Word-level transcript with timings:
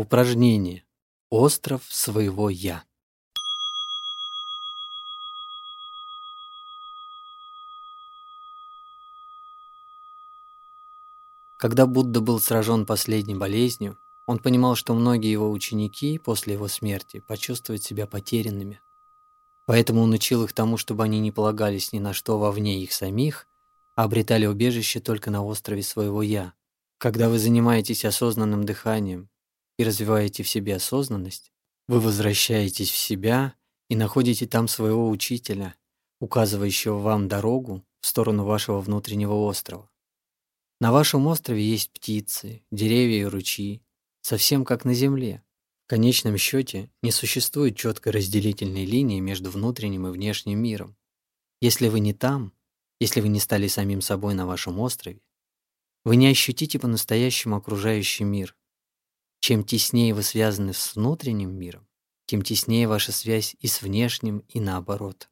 Упражнение. 0.00 0.82
Остров 1.28 1.82
своего 1.86 2.48
«Я». 2.48 2.84
Когда 11.58 11.84
Будда 11.84 12.22
был 12.22 12.40
сражен 12.40 12.86
последней 12.86 13.34
болезнью, 13.34 13.98
он 14.26 14.38
понимал, 14.38 14.74
что 14.74 14.94
многие 14.94 15.30
его 15.30 15.50
ученики 15.50 16.16
после 16.16 16.54
его 16.54 16.66
смерти 16.68 17.22
почувствуют 17.28 17.82
себя 17.82 18.06
потерянными. 18.06 18.80
Поэтому 19.66 20.00
он 20.00 20.14
учил 20.14 20.44
их 20.44 20.54
тому, 20.54 20.78
чтобы 20.78 21.04
они 21.04 21.20
не 21.20 21.30
полагались 21.30 21.92
ни 21.92 21.98
на 21.98 22.14
что 22.14 22.38
вовне 22.38 22.82
их 22.82 22.94
самих, 22.94 23.46
а 23.96 24.04
обретали 24.04 24.46
убежище 24.46 25.00
только 25.00 25.30
на 25.30 25.44
острове 25.44 25.82
своего 25.82 26.22
«Я». 26.22 26.54
Когда 26.96 27.28
вы 27.28 27.38
занимаетесь 27.38 28.06
осознанным 28.06 28.64
дыханием 28.64 29.29
и 29.80 29.84
развиваете 29.84 30.42
в 30.42 30.48
себе 30.48 30.76
осознанность, 30.76 31.52
вы 31.88 32.00
возвращаетесь 32.00 32.90
в 32.90 32.98
себя 32.98 33.54
и 33.88 33.96
находите 33.96 34.46
там 34.46 34.68
своего 34.68 35.08
учителя, 35.08 35.74
указывающего 36.20 36.98
вам 36.98 37.28
дорогу 37.28 37.82
в 38.02 38.06
сторону 38.06 38.44
вашего 38.44 38.82
внутреннего 38.82 39.32
острова. 39.32 39.90
На 40.80 40.92
вашем 40.92 41.26
острове 41.26 41.66
есть 41.66 41.92
птицы, 41.92 42.62
деревья 42.70 43.22
и 43.22 43.24
ручьи, 43.24 43.80
совсем 44.20 44.66
как 44.66 44.84
на 44.84 44.92
Земле. 44.92 45.42
В 45.86 45.88
конечном 45.88 46.36
счете 46.36 46.90
не 47.02 47.10
существует 47.10 47.74
четкой 47.74 48.12
разделительной 48.12 48.84
линии 48.84 49.20
между 49.20 49.50
внутренним 49.50 50.06
и 50.08 50.10
внешним 50.10 50.58
миром. 50.58 50.94
Если 51.62 51.88
вы 51.88 52.00
не 52.00 52.12
там, 52.12 52.52
если 53.00 53.22
вы 53.22 53.28
не 53.28 53.40
стали 53.40 53.66
самим 53.66 54.02
собой 54.02 54.34
на 54.34 54.44
вашем 54.44 54.78
острове, 54.78 55.22
вы 56.04 56.16
не 56.16 56.26
ощутите 56.26 56.78
по-настоящему 56.78 57.56
окружающий 57.56 58.24
мир, 58.24 58.54
чем 59.40 59.64
теснее 59.64 60.14
вы 60.14 60.22
связаны 60.22 60.72
с 60.72 60.94
внутренним 60.94 61.52
миром, 61.52 61.88
тем 62.26 62.42
теснее 62.42 62.86
ваша 62.86 63.10
связь 63.10 63.56
и 63.58 63.66
с 63.66 63.82
внешним, 63.82 64.38
и 64.48 64.60
наоборот. 64.60 65.28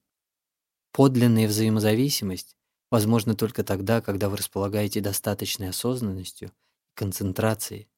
Подлинная 0.93 1.47
взаимозависимость 1.47 2.57
возможна 2.91 3.37
только 3.37 3.63
тогда, 3.63 4.01
когда 4.01 4.29
вы 4.29 4.39
располагаете 4.39 5.01
достаточной 5.01 5.69
осознанностью 5.69 6.49
и 6.49 6.53
концентрацией. 6.95 7.89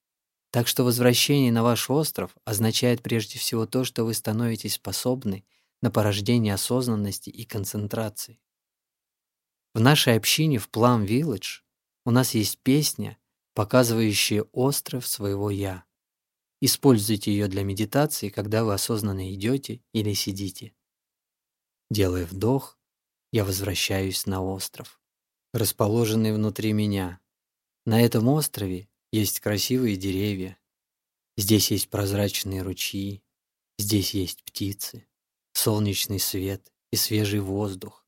Так 0.51 0.67
что 0.67 0.83
возвращение 0.83 1.53
на 1.53 1.63
ваш 1.63 1.89
остров 1.89 2.37
означает 2.45 3.03
прежде 3.03 3.39
всего 3.39 3.67
то, 3.67 3.85
что 3.85 4.05
вы 4.05 4.15
становитесь 4.15 4.75
способны 4.75 5.45
на 5.81 5.91
порождение 5.91 6.55
осознанности 6.55 7.31
и 7.31 7.45
концентрации. 7.45 8.41
В 9.73 9.81
нашей 9.81 10.17
общине 10.17 10.59
в 10.59 10.69
Plum 10.69 11.07
Village 11.07 11.63
у 12.05 12.11
нас 12.11 12.35
есть 12.35 12.59
песня, 12.59 13.17
показывающая 13.55 14.43
остров 14.53 15.07
своего 15.07 15.51
«я». 15.51 15.85
Используйте 16.61 17.33
ее 17.33 17.49
для 17.49 17.65
медитации, 17.65 18.29
когда 18.29 18.65
вы 18.65 18.75
осознанно 18.75 19.33
идете 19.33 19.81
или 19.93 20.13
сидите. 20.13 20.75
Делая 21.91 22.27
вдох, 22.27 22.79
я 23.33 23.45
возвращаюсь 23.45 24.27
на 24.27 24.43
остров, 24.43 25.01
расположенный 25.55 26.35
внутри 26.35 26.73
меня. 26.73 27.21
На 27.87 28.03
этом 28.03 28.29
острове 28.29 28.89
есть 29.11 29.41
красивые 29.41 29.97
деревья. 29.97 30.59
Здесь 31.39 31.71
есть 31.71 31.89
прозрачные 31.89 32.63
ручьи, 32.63 33.23
здесь 33.79 34.13
есть 34.13 34.43
птицы, 34.43 35.07
солнечный 35.53 36.21
свет 36.21 36.71
и 36.93 36.97
свежий 36.97 37.41
воздух. 37.41 38.05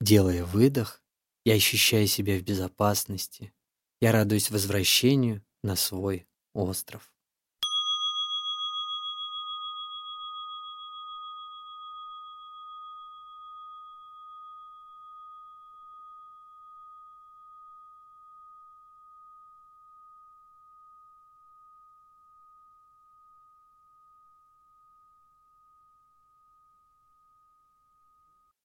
Делая 0.00 0.44
выдох, 0.44 1.02
я 1.44 1.54
ощущаю 1.54 2.06
себя 2.06 2.38
в 2.38 2.42
безопасности. 2.42 3.52
Я 4.00 4.12
радуюсь 4.12 4.50
возвращению 4.50 5.44
на 5.62 5.76
свой 5.76 6.26
остров. 6.54 7.15